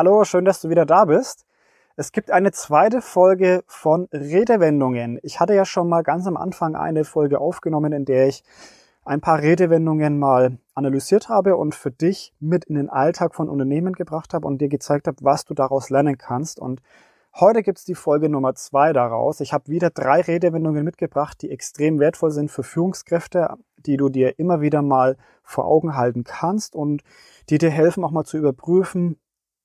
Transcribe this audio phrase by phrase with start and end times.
[0.00, 1.44] Hallo, schön, dass du wieder da bist.
[1.96, 5.18] Es gibt eine zweite Folge von Redewendungen.
[5.24, 8.44] Ich hatte ja schon mal ganz am Anfang eine Folge aufgenommen, in der ich
[9.04, 13.92] ein paar Redewendungen mal analysiert habe und für dich mit in den Alltag von Unternehmen
[13.92, 16.60] gebracht habe und dir gezeigt habe, was du daraus lernen kannst.
[16.60, 16.80] Und
[17.34, 19.40] heute gibt's die Folge Nummer zwei daraus.
[19.40, 24.38] Ich habe wieder drei Redewendungen mitgebracht, die extrem wertvoll sind für Führungskräfte, die du dir
[24.38, 27.02] immer wieder mal vor Augen halten kannst und
[27.50, 29.18] die dir helfen, auch mal zu überprüfen,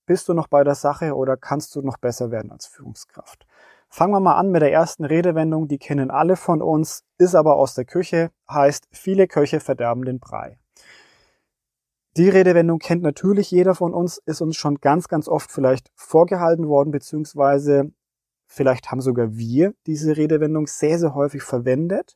[0.05, 3.45] bist du noch bei der Sache oder kannst du noch besser werden als Führungskraft?
[3.89, 7.55] Fangen wir mal an mit der ersten Redewendung, die kennen alle von uns, ist aber
[7.55, 10.57] aus der Küche, heißt viele Köche verderben den Brei.
[12.17, 16.67] Die Redewendung kennt natürlich jeder von uns, ist uns schon ganz, ganz oft vielleicht vorgehalten
[16.67, 17.91] worden, beziehungsweise
[18.45, 22.15] vielleicht haben sogar wir diese Redewendung sehr, sehr häufig verwendet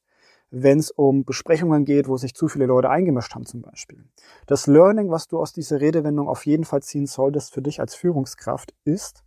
[0.49, 4.03] wenn es um Besprechungen geht, wo sich zu viele Leute eingemischt haben zum Beispiel.
[4.45, 7.95] Das Learning, was du aus dieser Redewendung auf jeden Fall ziehen solltest für dich als
[7.95, 9.23] Führungskraft, ist,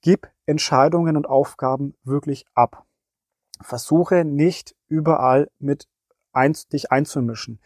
[0.00, 2.84] gib Entscheidungen und Aufgaben wirklich ab.
[3.60, 5.88] Versuche nicht überall mit
[6.32, 7.60] ein, dich einzumischen.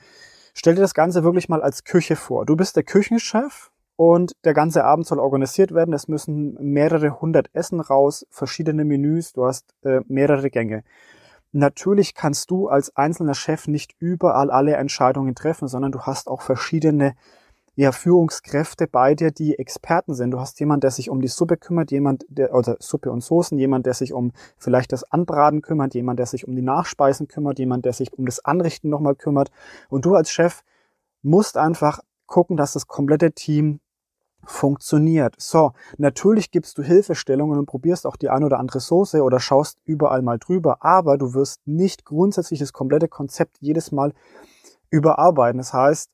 [0.55, 2.47] Stell dir das Ganze wirklich mal als Küche vor.
[2.47, 5.95] Du bist der Küchenchef und der ganze Abend soll organisiert werden.
[5.95, 10.85] Es müssen mehrere hundert Essen raus, verschiedene Menüs, du hast äh, mehrere Gänge.
[11.53, 16.43] Natürlich kannst du als einzelner Chef nicht überall alle Entscheidungen treffen, sondern du hast auch
[16.43, 17.15] verschiedene
[17.75, 20.33] ja, Führungskräfte bei dir, die Experten sind.
[20.33, 23.59] Du hast jemand, der sich um die Suppe kümmert, jemand, der, oder Suppe und Soßen,
[23.59, 27.59] jemand, der sich um vielleicht das Anbraten kümmert, jemand, der sich um die Nachspeisen kümmert,
[27.59, 29.51] jemand, der sich um das Anrichten nochmal kümmert.
[29.89, 30.63] Und du als Chef
[31.23, 33.81] musst einfach gucken, dass das komplette Team
[34.45, 35.35] funktioniert.
[35.39, 39.79] So, natürlich gibst du Hilfestellungen und probierst auch die ein oder andere Soße oder schaust
[39.85, 44.13] überall mal drüber, aber du wirst nicht grundsätzlich das komplette Konzept jedes Mal
[44.91, 45.59] überarbeiten.
[45.59, 46.11] Das heißt,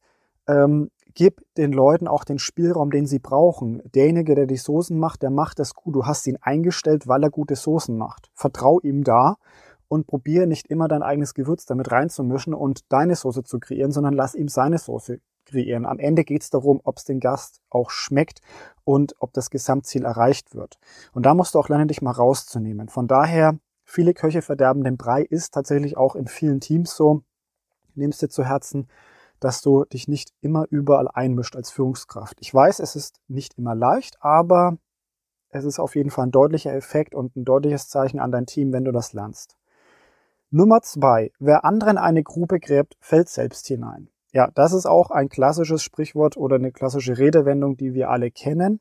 [0.49, 3.83] ähm, gib den Leuten auch den Spielraum, den sie brauchen.
[3.95, 5.95] Derjenige, der die Soßen macht, der macht das gut.
[5.95, 8.31] Du hast ihn eingestellt, weil er gute Soßen macht.
[8.35, 9.37] Vertrau ihm da
[9.89, 14.15] und probiere nicht immer dein eigenes Gewürz damit reinzumischen und deine Soße zu kreieren, sondern
[14.15, 15.87] lass ihm seine Soße kreieren.
[15.87, 18.41] Am Ende geht es darum, ob es den Gast auch schmeckt
[18.85, 20.79] und ob das Gesamtziel erreicht wird.
[21.13, 22.89] Und da musst du auch lernen, dich mal rauszunehmen.
[22.89, 27.23] Von daher, viele Köche verderben den Brei ist tatsächlich auch in vielen Teams so.
[27.95, 28.89] Nimmst dir zu Herzen,
[29.41, 32.37] dass du dich nicht immer überall einmischt als Führungskraft.
[32.41, 34.79] Ich weiß, es ist nicht immer leicht, aber
[35.49, 38.73] es ist auf jeden Fall ein deutlicher Effekt und ein deutliches Zeichen an dein Team,
[38.73, 39.57] wenn du das lernst.
[40.51, 41.33] Nummer zwei.
[41.39, 44.09] Wer anderen eine Grube gräbt, fällt selbst hinein.
[44.37, 48.81] Ja, das ist auch ein klassisches Sprichwort oder eine klassische Redewendung, die wir alle kennen.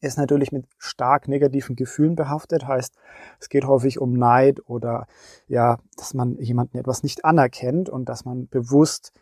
[0.00, 2.94] Ist natürlich mit stark negativen Gefühlen behaftet, heißt,
[3.38, 5.06] es geht häufig um Neid oder
[5.46, 9.12] ja, dass man jemanden etwas nicht anerkennt und dass man bewusst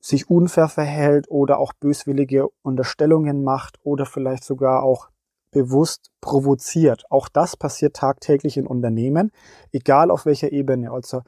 [0.00, 5.08] sich unfair verhält oder auch böswillige Unterstellungen macht oder vielleicht sogar auch
[5.50, 7.04] bewusst provoziert.
[7.08, 9.32] Auch das passiert tagtäglich in Unternehmen,
[9.72, 10.90] egal auf welcher Ebene.
[10.90, 11.22] Also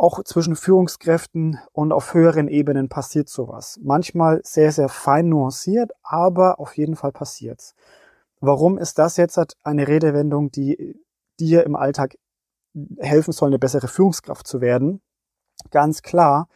[0.00, 3.78] auch zwischen Führungskräften und auf höheren Ebenen passiert sowas.
[3.82, 7.74] Manchmal sehr, sehr fein nuanciert, aber auf jeden Fall passiert's.
[8.40, 10.98] Warum ist das jetzt eine Redewendung, die
[11.38, 12.16] dir im Alltag
[12.98, 15.02] helfen soll, eine bessere Führungskraft zu werden?
[15.70, 16.48] Ganz klar.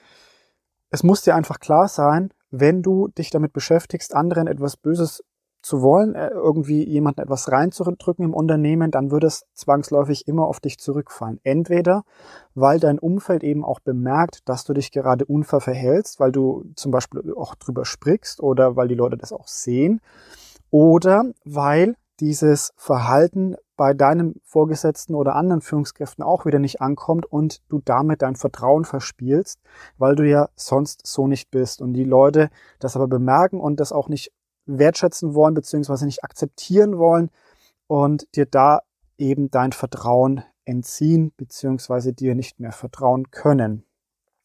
[0.88, 5.22] Es muss dir einfach klar sein, wenn du dich damit beschäftigst, anderen etwas Böses
[5.64, 10.60] zu wollen, äh, irgendwie jemanden etwas reinzudrücken im Unternehmen, dann würde es zwangsläufig immer auf
[10.60, 11.40] dich zurückfallen.
[11.42, 12.04] Entweder,
[12.54, 16.92] weil dein Umfeld eben auch bemerkt, dass du dich gerade unfair verhältst, weil du zum
[16.92, 20.02] Beispiel auch drüber sprichst oder weil die Leute das auch sehen,
[20.70, 27.62] oder weil dieses Verhalten bei deinem Vorgesetzten oder anderen Führungskräften auch wieder nicht ankommt und
[27.70, 29.60] du damit dein Vertrauen verspielst,
[29.96, 31.80] weil du ja sonst so nicht bist.
[31.80, 34.30] Und die Leute das aber bemerken und das auch nicht
[34.66, 37.30] wertschätzen wollen, beziehungsweise nicht akzeptieren wollen
[37.86, 38.80] und dir da
[39.18, 43.84] eben dein Vertrauen entziehen, beziehungsweise dir nicht mehr vertrauen können.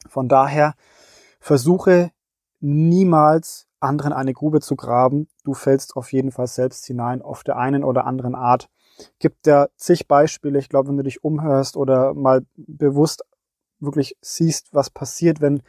[0.07, 0.75] Von daher
[1.39, 2.12] versuche
[2.60, 5.27] niemals anderen eine Grube zu graben.
[5.44, 8.69] Du fällst auf jeden Fall selbst hinein auf der einen oder anderen Art.
[9.19, 10.60] Gibt da zig Beispiele.
[10.60, 13.24] Ich glaube, wenn du dich umhörst oder mal bewusst
[13.80, 15.63] wirklich siehst, was passiert, wenn,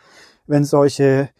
[0.46, 1.30] wenn solche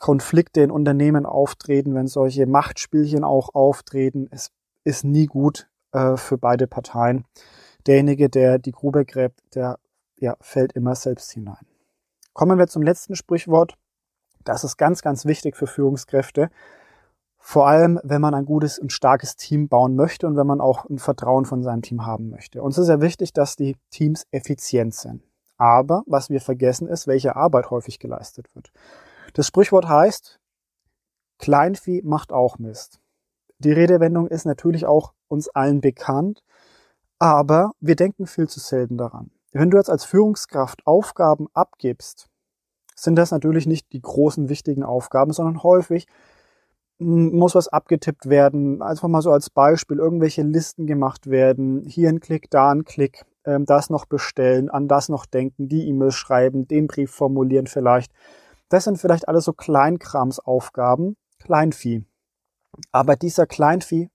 [0.00, 4.28] Konflikte in Unternehmen auftreten, wenn solche Machtspielchen auch auftreten.
[4.30, 4.50] Es
[4.82, 7.24] ist nie gut äh, für beide Parteien.
[7.86, 9.78] Derjenige, der die Grube gräbt, der
[10.18, 11.66] ja, fällt immer selbst hinein.
[12.32, 13.74] Kommen wir zum letzten Sprichwort.
[14.42, 16.50] Das ist ganz, ganz wichtig für Führungskräfte.
[17.36, 20.88] Vor allem, wenn man ein gutes und starkes Team bauen möchte und wenn man auch
[20.88, 22.62] ein Vertrauen von seinem Team haben möchte.
[22.62, 25.22] Uns ist sehr wichtig, dass die Teams effizient sind.
[25.58, 28.72] Aber was wir vergessen ist, welche Arbeit häufig geleistet wird.
[29.34, 30.40] Das Sprichwort heißt,
[31.38, 33.00] Kleinvieh macht auch Mist.
[33.58, 36.42] Die Redewendung ist natürlich auch uns allen bekannt,
[37.18, 39.30] aber wir denken viel zu selten daran.
[39.52, 42.28] Wenn du jetzt als Führungskraft Aufgaben abgibst,
[42.94, 46.06] sind das natürlich nicht die großen wichtigen Aufgaben, sondern häufig
[46.98, 48.82] muss was abgetippt werden.
[48.82, 51.84] Einfach mal so als Beispiel, irgendwelche Listen gemacht werden.
[51.86, 55.88] Hier ein Klick, da ein Klick, ähm, das noch bestellen, an das noch denken, die
[55.88, 58.12] E-Mail schreiben, den Brief formulieren vielleicht.
[58.70, 62.04] Das sind vielleicht alles so Kleinkramsaufgaben, Kleinvieh.
[62.92, 64.08] Aber dieser Kleinvieh,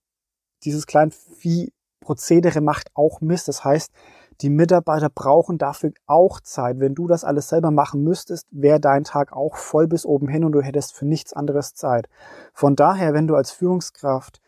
[0.64, 3.50] dieses Kleinvieh-Prozedere macht auch Mist.
[3.50, 3.92] Das heißt,
[4.42, 6.80] die Mitarbeiter brauchen dafür auch Zeit.
[6.80, 10.44] Wenn du das alles selber machen müsstest, wäre dein Tag auch voll bis oben hin
[10.46, 12.08] und du hättest für nichts anderes Zeit.
[12.54, 14.42] Von daher, wenn du als Führungskraft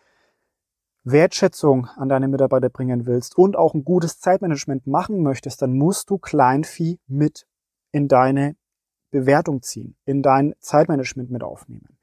[1.03, 6.09] Wertschätzung an deine Mitarbeiter bringen willst und auch ein gutes Zeitmanagement machen möchtest, dann musst
[6.09, 7.45] du Kleinvieh mit
[7.91, 8.55] in deine
[9.19, 11.97] Bewertung ziehen, in dein Zeitmanagement mit aufnehmen.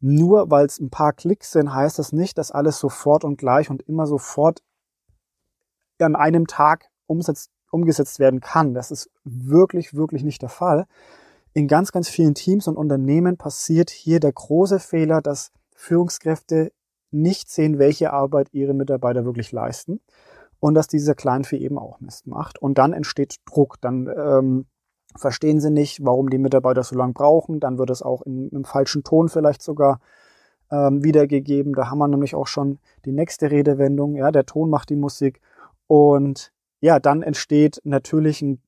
[0.00, 3.70] Nur weil es ein paar Klicks sind, heißt das nicht, dass alles sofort und gleich
[3.70, 4.62] und immer sofort
[6.00, 8.74] an einem Tag umsetzt, umgesetzt werden kann.
[8.74, 10.86] Das ist wirklich, wirklich nicht der Fall.
[11.52, 16.72] In ganz, ganz vielen Teams und Unternehmen passiert hier der große Fehler, dass Führungskräfte
[17.12, 20.00] nicht sehen, welche Arbeit ihre Mitarbeiter wirklich leisten
[20.60, 22.58] und dass dieser Kleinvieh eben auch Mist macht.
[22.60, 23.80] Und dann entsteht Druck.
[23.80, 24.66] Dann ähm,
[25.16, 27.60] verstehen sie nicht, warum die Mitarbeiter so lange brauchen.
[27.60, 30.00] Dann wird es auch in, im falschen Ton vielleicht sogar
[30.70, 31.74] ähm, wiedergegeben.
[31.74, 34.16] Da haben wir nämlich auch schon die nächste Redewendung.
[34.16, 35.40] Ja, der Ton macht die Musik.
[35.86, 38.62] Und ja, dann entsteht natürlich ein,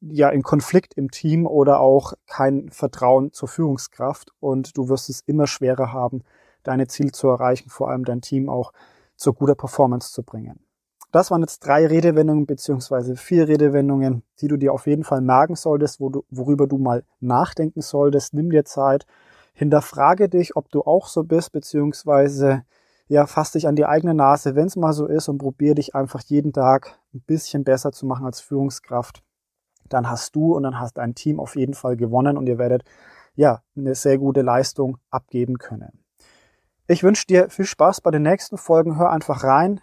[0.00, 5.22] ja, ein Konflikt im Team oder auch kein Vertrauen zur Führungskraft und du wirst es
[5.26, 6.22] immer schwerer haben,
[6.62, 8.72] deine Ziele zu erreichen, vor allem dein Team auch
[9.16, 10.65] zu guter Performance zu bringen.
[11.16, 15.54] Das waren jetzt drei Redewendungen beziehungsweise vier Redewendungen, die du dir auf jeden Fall merken
[15.54, 18.34] solltest, wo du, worüber du mal nachdenken solltest.
[18.34, 19.06] Nimm dir Zeit,
[19.54, 22.64] hinterfrage dich, ob du auch so bist, beziehungsweise
[23.08, 25.94] ja, fass dich an die eigene Nase, wenn es mal so ist und probier dich
[25.94, 29.22] einfach jeden Tag ein bisschen besser zu machen als Führungskraft.
[29.88, 32.82] Dann hast du und dann hast dein Team auf jeden Fall gewonnen und ihr werdet
[33.36, 36.04] ja eine sehr gute Leistung abgeben können.
[36.86, 38.98] Ich wünsche dir viel Spaß bei den nächsten Folgen.
[38.98, 39.80] Hör einfach rein.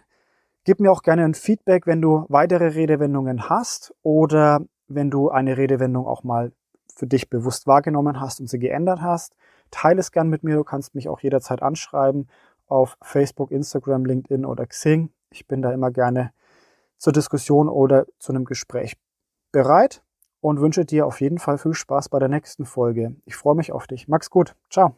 [0.64, 5.56] Gib mir auch gerne ein Feedback, wenn du weitere Redewendungen hast oder wenn du eine
[5.56, 6.52] Redewendung auch mal
[6.94, 9.34] für dich bewusst wahrgenommen hast und sie geändert hast.
[9.70, 10.56] Teile es gern mit mir.
[10.56, 12.28] Du kannst mich auch jederzeit anschreiben
[12.66, 15.10] auf Facebook, Instagram, LinkedIn oder Xing.
[15.30, 16.32] Ich bin da immer gerne
[16.96, 18.96] zur Diskussion oder zu einem Gespräch
[19.52, 20.02] bereit
[20.40, 23.16] und wünsche dir auf jeden Fall viel Spaß bei der nächsten Folge.
[23.24, 24.08] Ich freue mich auf dich.
[24.08, 24.54] Max gut.
[24.70, 24.96] Ciao.